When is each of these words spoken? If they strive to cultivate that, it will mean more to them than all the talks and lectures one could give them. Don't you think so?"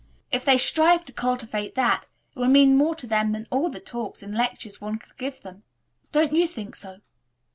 If 0.31 0.43
they 0.43 0.57
strive 0.57 1.05
to 1.05 1.13
cultivate 1.13 1.75
that, 1.75 2.07
it 2.35 2.39
will 2.39 2.47
mean 2.47 2.75
more 2.75 2.95
to 2.95 3.05
them 3.05 3.33
than 3.33 3.45
all 3.51 3.69
the 3.69 3.79
talks 3.79 4.23
and 4.23 4.33
lectures 4.33 4.81
one 4.81 4.97
could 4.97 5.15
give 5.15 5.41
them. 5.41 5.61
Don't 6.11 6.33
you 6.33 6.47
think 6.47 6.75
so?" 6.75 7.01